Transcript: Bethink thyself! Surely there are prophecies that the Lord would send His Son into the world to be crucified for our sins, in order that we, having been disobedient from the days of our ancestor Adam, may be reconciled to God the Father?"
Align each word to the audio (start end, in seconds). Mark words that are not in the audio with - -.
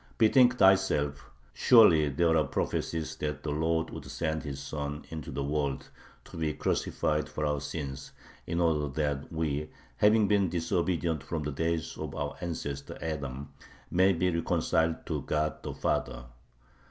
Bethink 0.17 0.57
thyself! 0.57 1.29
Surely 1.53 2.09
there 2.09 2.35
are 2.35 2.43
prophecies 2.43 3.15
that 3.17 3.43
the 3.43 3.51
Lord 3.51 3.91
would 3.91 4.05
send 4.05 4.41
His 4.41 4.59
Son 4.59 5.05
into 5.09 5.29
the 5.29 5.43
world 5.43 5.91
to 6.25 6.37
be 6.37 6.53
crucified 6.55 7.29
for 7.29 7.45
our 7.45 7.61
sins, 7.61 8.11
in 8.47 8.59
order 8.59 8.87
that 8.87 9.31
we, 9.31 9.69
having 9.97 10.27
been 10.27 10.49
disobedient 10.49 11.21
from 11.21 11.43
the 11.43 11.51
days 11.51 11.99
of 11.99 12.15
our 12.15 12.35
ancestor 12.41 12.97
Adam, 12.99 13.53
may 13.91 14.11
be 14.11 14.31
reconciled 14.31 15.05
to 15.05 15.21
God 15.21 15.61
the 15.61 15.71
Father?" 15.75 16.23